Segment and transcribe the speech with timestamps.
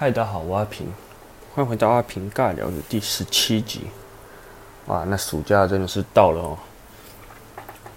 [0.00, 0.86] 嗨，大家好，我阿平，
[1.54, 3.82] 欢迎回到阿平尬聊的第十七集。
[4.86, 6.56] 哇，那暑假真的是到了哦。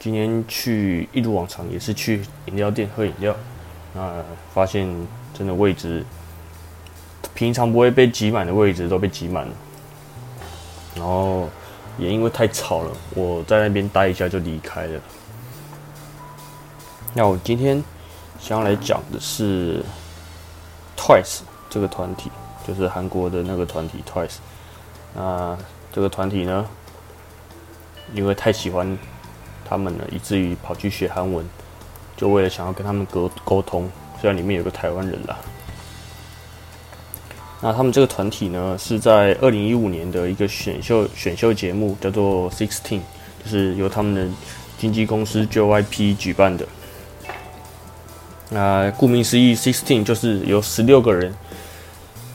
[0.00, 3.32] 今天去一如往常，也是去饮料店喝饮料，
[3.94, 4.16] 那
[4.52, 4.92] 发现
[5.32, 6.04] 真的位置，
[7.34, 9.54] 平常不会被挤满的位置都被挤满了。
[10.96, 11.48] 然后
[11.98, 15.00] 也因为太吵了，我在那边待一下就离开了。
[17.14, 17.80] 那我今天
[18.40, 19.84] 想要来讲的是
[20.96, 21.42] Twice。
[21.72, 22.30] 这个团体
[22.68, 24.36] 就是韩国的那个团体 Twice。
[25.14, 25.56] 那
[25.90, 26.66] 这个团体呢，
[28.12, 28.98] 因为太喜欢
[29.64, 31.48] 他们了，以至于跑去学韩文，
[32.14, 33.90] 就为了想要跟他们沟沟通。
[34.20, 35.38] 虽然里面有个台湾人啦。
[37.62, 43.00] 那他们这个团体呢，是在二零一五年的一个选秀选秀节目，叫做 Sixteen，
[43.42, 44.28] 就是由他们的
[44.76, 46.66] 经纪公司 JYP 举办的。
[48.50, 51.34] 那顾名思义，Sixteen 就是有十六个人。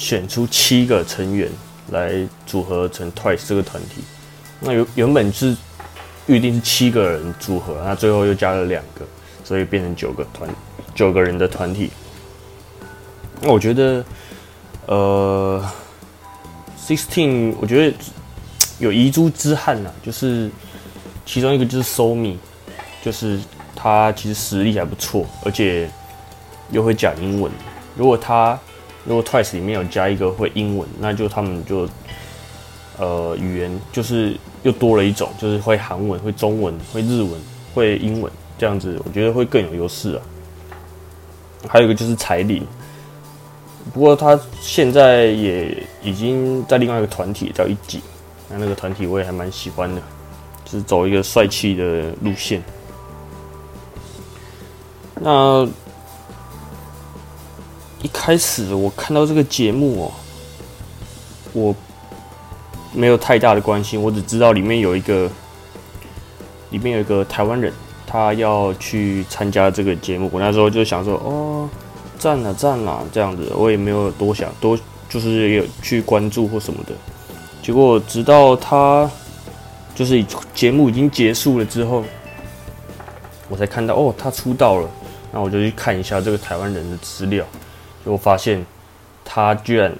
[0.00, 1.46] 选出七个成员
[1.90, 4.02] 来组合成 Twice 这个团体，
[4.58, 5.54] 那原原本是
[6.26, 9.06] 预定是七个人组合，那最后又加了两个，
[9.44, 10.48] 所以变成九个团
[10.94, 11.90] 九个人的团体。
[13.42, 14.02] 那我觉得，
[14.86, 15.62] 呃
[16.82, 17.96] ，Sixteen，我觉得
[18.78, 20.50] 有遗珠之憾呐，就是
[21.26, 22.36] 其中一个就是 Somi，
[23.02, 23.38] 就是
[23.76, 25.90] 他其实实力还不错，而且
[26.70, 27.52] 又会讲英文，
[27.94, 28.58] 如果他。
[29.04, 31.88] 如果 Twice 里面有加一个会英文，那就他们就
[32.98, 37.32] 呃语言就是又多了一种，就是会韩文、会中文、会日文、
[37.74, 40.22] 会英文这样子，我觉得会更有优势啊。
[41.66, 42.62] 还有一个就是彩铃，
[43.94, 48.02] 不过他现在也已经在另外一个团体叫一级，
[48.50, 50.02] 那那个团体我也还蛮喜欢的，
[50.64, 52.62] 就是走一个帅气的路线。
[55.14, 55.66] 那。
[58.02, 60.12] 一开始我看到这个节目哦，
[61.52, 61.74] 我
[62.94, 65.30] 没有太大的关心，我只知道里面有一个，
[66.70, 67.70] 里面有一个台湾人，
[68.06, 70.30] 他要去参加这个节目。
[70.32, 71.68] 我那时候就想说，哦，
[72.18, 76.92] 赞了赞了这样子，我也没有多想多，就是有去关注或什么的。
[77.62, 79.08] 结果直到他
[79.94, 82.02] 就是节目已经结束了之后，
[83.50, 84.88] 我才看到哦，他出道了。
[85.32, 87.44] 那我就去看一下这个台湾人的资料。
[88.04, 88.64] 就发现
[89.24, 89.94] 他居然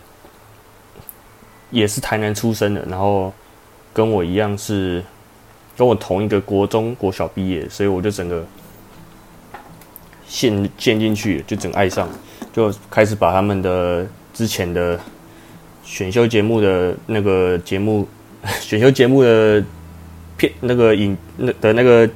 [1.71, 3.33] 也是台南出生的，然后
[3.93, 5.05] 跟我一样是
[5.77, 8.45] 跟我同一个国中国小毕业，所以我就整个
[10.27, 12.09] 陷陷进去，就整爱上，
[12.53, 14.99] 就开始把他们的之前的
[15.85, 18.09] 选秀节目的那个节目
[18.61, 19.63] 选秀节目的
[20.37, 22.09] 片那个影那的那个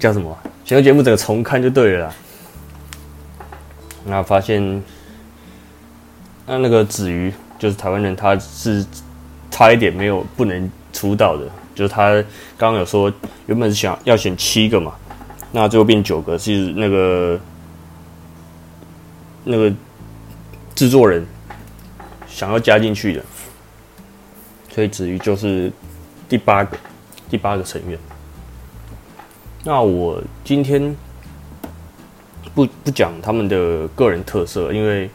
[0.00, 2.14] 叫什么选秀节目整个重看就对了，啦。
[4.06, 4.82] 那发现。
[6.50, 8.84] 那那个子瑜就是台湾人，他是
[9.52, 11.46] 差一点没有不能出道的，
[11.76, 12.10] 就是他
[12.58, 13.12] 刚刚有说
[13.46, 14.92] 原本是想要选七个嘛，
[15.52, 17.40] 那最后变九个，是那个
[19.44, 19.72] 那个
[20.74, 21.24] 制作人
[22.26, 23.24] 想要加进去的，
[24.74, 25.70] 所以子瑜就是
[26.28, 26.76] 第八个
[27.28, 27.96] 第八个成员。
[29.62, 30.96] 那我今天
[32.56, 35.08] 不不讲他们的个人特色，因为。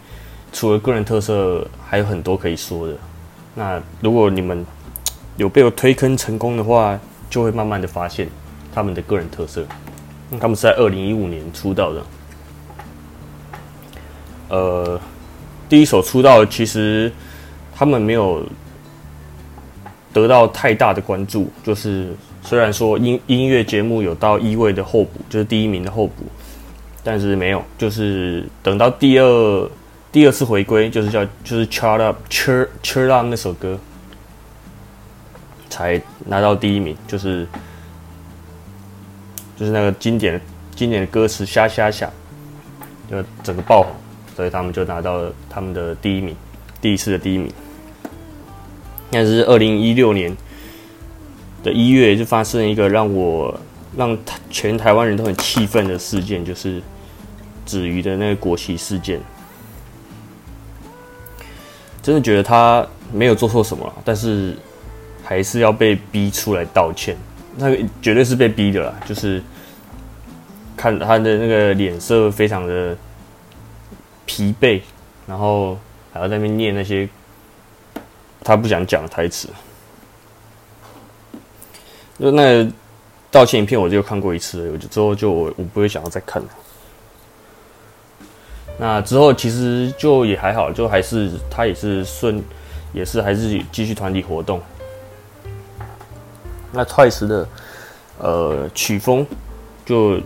[0.56, 2.94] 除了个人特色，还有很多可以说的。
[3.54, 4.66] 那如果你们
[5.36, 6.98] 有被我推坑成功的话，
[7.30, 8.30] 就会慢慢的发现
[8.74, 9.66] 他们的个人特色。
[10.40, 12.04] 他们是在二零一五年出道的。
[14.48, 15.02] 呃，
[15.68, 17.12] 第一首出道其实
[17.76, 18.42] 他们没有
[20.14, 26.24] 得到太大的关注，就是虽然说音音乐节目有到一位的候补，就是第一名的候补，
[27.04, 29.70] 但是没有，就是等到第二。
[30.16, 33.78] 第二次回归就是叫就是 char Up Chart Chart Up 那首歌，
[35.70, 37.46] 才拿到第一名，就是
[39.58, 40.40] 就是那个经典
[40.74, 42.10] 经典的歌词虾虾虾，
[43.12, 43.92] 就整个爆红，
[44.38, 46.34] 所以他们就拿到了他们的第一名，
[46.80, 47.52] 第一次的第一名。
[49.10, 50.34] 那是二零一六年
[51.62, 53.54] 的一月，就发生一个让我
[53.98, 54.18] 让
[54.50, 56.82] 全台湾人都很气愤的事件，就是
[57.66, 59.20] 子瑜的那个国旗事件。
[62.06, 64.56] 真的觉得他没有做错什么，但是
[65.24, 67.18] 还是要被逼出来道歉。
[67.58, 69.42] 那个绝对是被逼的啦，就是
[70.78, 72.96] 看他的那个脸色非常的
[74.28, 74.82] 疲惫，
[75.26, 75.80] 然后
[76.14, 77.10] 还要在那边念那些
[78.44, 79.50] 他不想讲的台词。
[82.20, 82.72] 就那
[83.32, 86.50] 道歉影片，我就看过一次，我就之后就我我不会想要再看了。
[88.78, 92.44] 那之后其实就也还好，就还是他也是顺，
[92.94, 94.62] 也是还是继续团体活动。
[96.72, 97.48] 那 Twice 的
[98.18, 99.26] 呃曲风
[99.86, 100.20] 就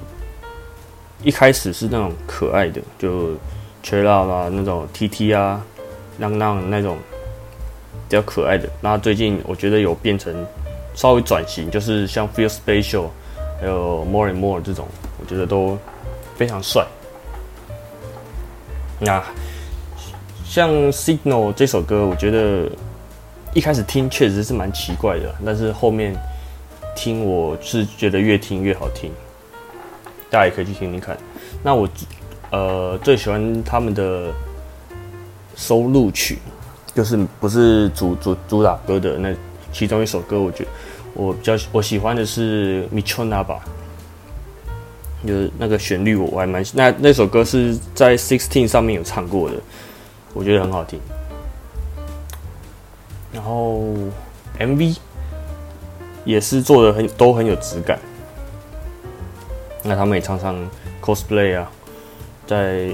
[1.21, 3.35] 一开始是那种可爱的，就
[3.83, 5.63] Chill Out 啊那种 TT 啊，
[6.17, 6.97] 让让那种
[8.07, 8.67] 比较可爱的。
[8.81, 10.33] 那最近我觉得有变成
[10.95, 13.09] 稍微转型，就是像 Feel Special，
[13.61, 14.87] 还有 More and More 这种，
[15.19, 15.77] 我觉得都
[16.35, 16.83] 非常帅。
[18.99, 19.23] 那
[20.45, 22.69] 像 Signal 这首歌，我觉得
[23.53, 26.15] 一开始听确实是蛮奇怪的，但是后面
[26.95, 29.11] 听我是觉得越听越好听，
[30.29, 31.17] 大家也可以去听听看。
[31.63, 31.87] 那我
[32.51, 34.33] 呃最喜欢他们的
[35.55, 36.39] 收录曲，
[36.93, 39.33] 就是不是主主主打歌的那
[39.71, 40.65] 其中一首歌，我觉
[41.13, 43.59] 我比较我喜欢的是 Michona 吧。
[45.25, 49.55] 就是那个旋律，我还蛮那那首歌是在 Sixteen 上面有唱过的，
[50.33, 50.99] 我觉得很好听。
[53.33, 53.83] 然后
[54.57, 54.97] MV
[56.25, 57.99] 也是做的很都很有质感。
[59.83, 60.55] 那他们也常常
[61.01, 61.69] cosplay 啊，
[62.47, 62.89] 在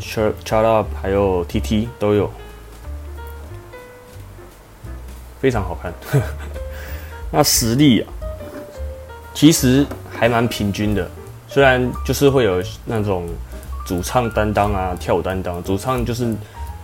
[0.00, 2.30] Shut Shut Up 还有 TT 都有，
[5.40, 5.92] 非常好看。
[7.30, 8.12] 那实力啊，
[9.34, 11.10] 其实还蛮平均的。
[11.54, 13.28] 虽然就是会有那种
[13.86, 16.34] 主唱担当啊，跳舞担当，主唱就是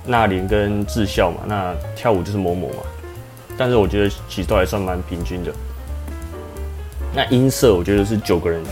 [0.06, 2.76] 那林跟智孝嘛，那跳舞就是某某嘛，
[3.58, 5.52] 但是我觉得其实都还算蛮平均的。
[7.12, 8.62] 那音色我觉得是九个人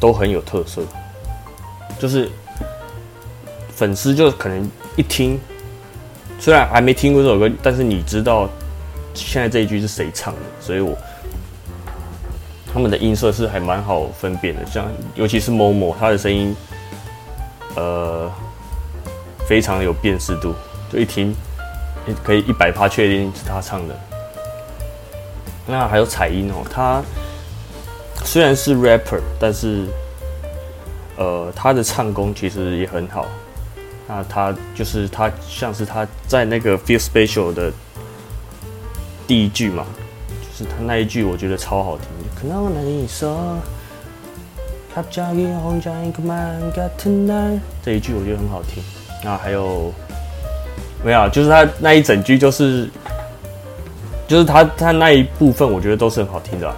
[0.00, 0.80] 都很有特色，
[1.98, 2.30] 就是
[3.68, 5.38] 粉丝就可能一听，
[6.40, 8.48] 虽然还没听过这首歌，但是你知道
[9.12, 10.96] 现在这一句是谁唱的，所以我。
[12.74, 14.84] 他们的音色是还蛮好分辨的，像
[15.14, 16.56] 尤其是某某，他的声音，
[17.76, 18.28] 呃，
[19.46, 20.52] 非常有辨识度，
[20.92, 21.32] 就一听，
[22.24, 23.94] 可以一百趴确定是他唱的。
[25.68, 27.00] 那还有彩音哦，他
[28.24, 29.86] 虽然是 rapper，但是，
[31.16, 33.28] 呃，他的唱功其实也很好。
[34.08, 37.72] 那他就是他像是他在那个 Feel Special 的
[39.28, 39.86] 第一句嘛。
[40.42, 42.08] 就是他那一句，我觉得超好听。
[42.44, 43.56] 可能我那里说，
[47.82, 48.84] 这一句我觉得很好听。
[49.24, 49.90] 那还有
[51.02, 51.26] 没有？
[51.30, 52.90] 就是他那一整句，就是
[54.28, 56.70] 就是他他那一部分，我觉得都是很好听的。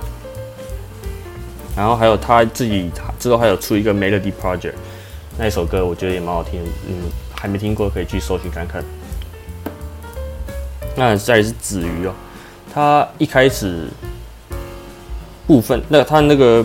[1.77, 4.75] 然后还有他自己，之后还有出一个 Melody Project
[5.37, 6.61] 那一首歌，我觉得也蛮好听。
[6.89, 8.85] 嗯，还没听过，可以去搜寻看看。
[10.95, 12.15] 那再是子瑜哦。
[12.73, 13.89] 他一开始
[15.46, 16.64] 部分，那他那个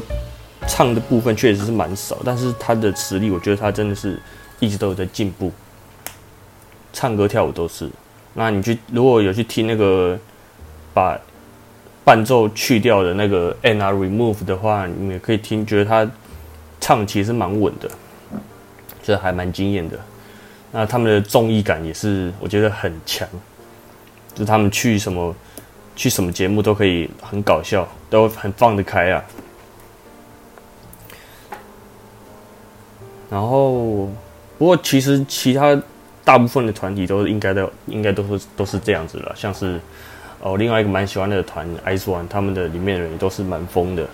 [0.67, 4.19] 唱的部分确实是蛮少，但是他的实力，我觉得他真的是
[4.59, 5.51] 一直都有在进步，
[6.91, 7.89] 唱歌跳舞都是。
[8.33, 10.17] 那你去如果有去听那个
[10.93, 11.19] 把
[12.03, 16.09] 伴奏去掉的那个 N R Remove 的话，你们也可以听，觉得他
[16.79, 17.89] 唱其实蛮稳的，
[19.03, 19.99] 这还蛮惊艳的。
[20.71, 23.27] 那他们的综艺感也是我觉得很强，
[24.33, 25.35] 就他们去什么。
[26.01, 29.23] 去什么节目都可以很搞笑，都很放得开啊。
[33.29, 34.09] 然后，
[34.57, 35.79] 不过其实其他
[36.25, 39.31] 大部分的团体都应该都应该都是都是这样子了。
[39.35, 39.79] 像是
[40.41, 44.07] 哦，另外一个蛮喜欢的团 Ice One，他们的里面的人都是蛮疯的。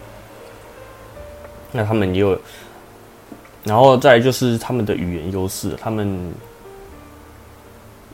[1.72, 2.38] 那他们也有，
[3.64, 6.34] 然后再就是他们的语言优势，他们。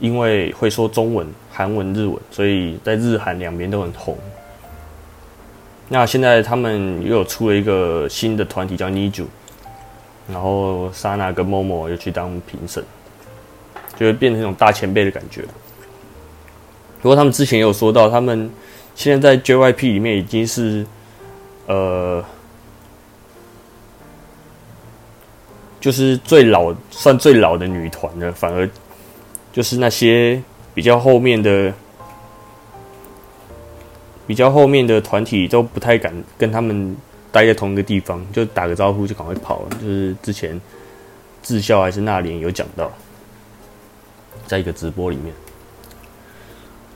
[0.00, 4.18] 因为会说中文、韩文、日文，所以在日韩两边都很红。
[5.88, 9.26] 那现在他们又有出了一个新的团体叫 Niju，
[10.28, 12.82] 然后 Sana 跟 Momo 又去当评审，
[13.96, 15.42] 就会变成一种大前辈的感觉。
[17.00, 18.50] 不过他们之前有说到，他们
[18.94, 20.84] 现在在 JYP 里面已经是
[21.66, 22.24] 呃，
[25.80, 28.68] 就是最老算最老的女团了，反而。
[29.54, 30.42] 就是那些
[30.74, 31.72] 比较后面的、
[34.26, 36.96] 比较后面的团体都不太敢跟他们
[37.30, 39.68] 待在同一个地方，就打个招呼就赶快跑了。
[39.80, 40.60] 就是之前
[41.40, 42.90] 智孝还是那年有讲到，
[44.44, 45.32] 在一个直播里面，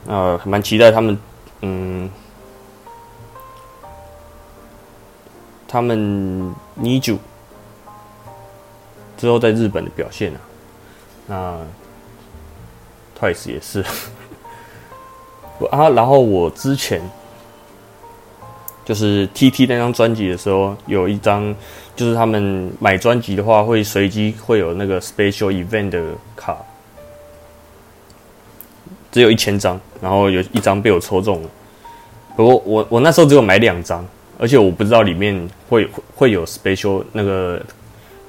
[0.07, 1.17] 呃，蛮期待他们，
[1.61, 2.09] 嗯，
[5.65, 7.17] 他们妮九
[9.17, 10.41] 之后在日本的表现啊，
[11.25, 11.59] 那。
[13.19, 13.83] Twice 也是，
[15.71, 17.01] 啊，然后我之前
[18.85, 21.53] 就是 TT 那张专辑的时候，有一张
[21.95, 26.01] 就是他们买专辑的话会随机会有那个 Special Event 的
[26.35, 26.57] 卡，
[29.11, 31.49] 只有一千张，然后有一张被我抽中了。
[32.37, 34.07] 不过我我那时候只有买两张，
[34.39, 37.61] 而且我不知道里面会会有 Special 那个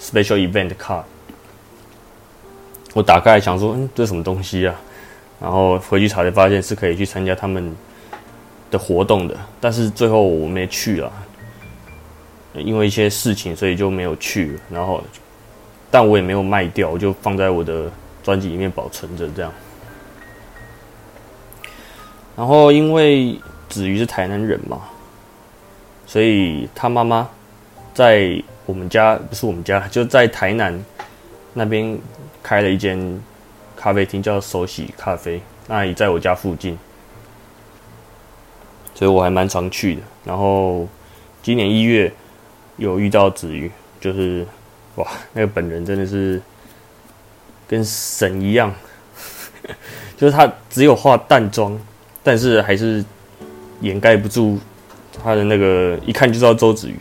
[0.00, 1.04] Special Event 卡。
[2.92, 4.74] 我打开想说，嗯，这是什么东西啊？
[5.40, 7.74] 然后回去查才发现是可以去参加他们
[8.70, 11.12] 的活动的，但是最后我没去了，
[12.54, 14.58] 因为一些事情，所以就没有去。
[14.70, 15.02] 然后，
[15.90, 17.90] 但我也没有卖掉，我就放在我的
[18.22, 19.52] 专辑里面保存着，这样。
[22.36, 24.80] 然后，因为子瑜是台南人嘛，
[26.06, 27.28] 所以他妈妈
[27.94, 30.78] 在我们家，不是我们家，就在台南
[31.54, 31.98] 那边。
[32.42, 33.22] 开了一间
[33.76, 36.76] 咖啡厅，叫手洗咖啡，那也在我家附近，
[38.94, 40.00] 所以我还蛮常去的。
[40.24, 40.88] 然后
[41.42, 42.10] 今年一月
[42.78, 44.46] 有遇到子瑜，就是
[44.94, 46.40] 哇，那个本人真的是
[47.68, 48.72] 跟神一样，
[50.16, 51.78] 就是他只有化淡妆，
[52.22, 53.04] 但是还是
[53.82, 54.58] 掩盖不住
[55.22, 56.98] 他的那个，一看就知道周子瑜。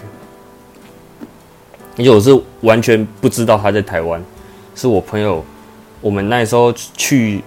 [1.98, 4.22] 而且我是完全不知道他在台湾。
[4.79, 5.43] 是我朋友，
[6.00, 7.43] 我们那时候去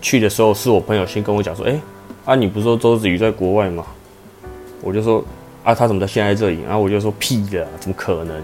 [0.00, 1.78] 去的时候，是我朋友先跟我讲说：“哎，
[2.24, 3.84] 啊，你不是说周子瑜在国外吗？”
[4.80, 5.22] 我就说
[5.62, 8.42] ：“啊，他怎么在现在这里？”然后我就说：“屁的，怎么可能？”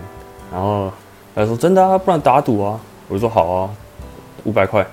[0.52, 0.92] 然后
[1.34, 3.70] 他说：“真的啊，不然打赌啊。”我就说：“好啊，
[4.44, 4.86] 五百块。”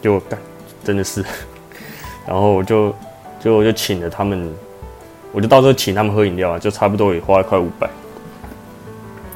[0.00, 0.38] 就干，
[0.84, 1.20] 真的是。
[2.24, 2.94] 然后我就
[3.40, 4.54] 就我就请了他们，
[5.32, 7.90] 我就到时候请他们喝饮料啊，就差不多也花了快五百。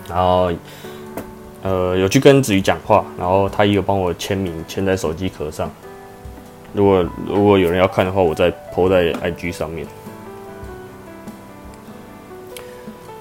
[0.09, 0.53] 然后。
[1.67, 5.69] 呃，有去跟子瑜讲话，然后他也有帮我签名，签在手机壳上。
[6.73, 9.85] 如果如果有人要看的话，我再 po 在 IG 上面。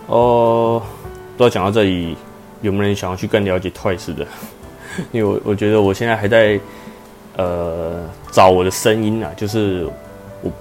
[0.06, 0.80] 哦，
[1.36, 2.16] 不知道讲到这里，
[2.62, 4.28] 有没有人想要去更了解 Twice 的？
[5.12, 6.60] 因为我我觉得我现在还在
[7.38, 9.90] 呃找我的声音啊，就是
[10.44, 10.52] 我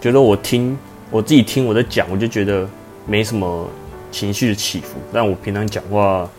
[0.00, 0.78] 觉得我听
[1.10, 2.64] 我自己听我在讲，我就觉得
[3.06, 3.68] 没什么
[4.12, 6.30] 情绪的起伏，但我平常讲话。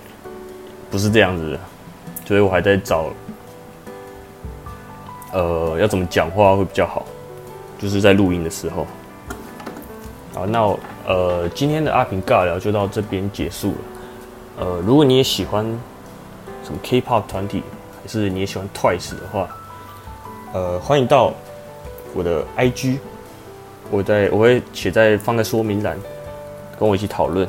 [0.98, 1.60] 不是这样子的，
[2.26, 3.12] 所以我还在找，
[5.32, 7.06] 呃，要怎么讲话会比较好，
[7.78, 8.88] 就是在录音的时候。
[10.34, 10.76] 好，那
[11.06, 13.78] 呃，今天的阿平尬聊就到这边结束了。
[14.62, 15.64] 呃，如果你也喜欢
[16.64, 17.62] 什么 K-pop 团体，
[18.02, 19.48] 还是你也喜欢 Twice 的话，
[20.54, 21.32] 呃，欢迎到
[22.16, 22.98] 我的 IG，
[23.92, 25.96] 我在我会写在放在说明栏，
[26.80, 27.48] 跟我一起讨论。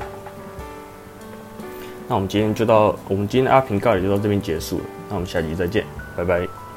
[2.08, 4.84] 那我们今天就到，我们今天的阿平告也就到这边结束了。
[5.10, 5.84] 那我们下集再见，
[6.16, 6.67] 拜拜。